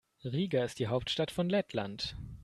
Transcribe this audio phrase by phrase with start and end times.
[0.25, 2.15] Riga ist die Hauptstadt von Lettland.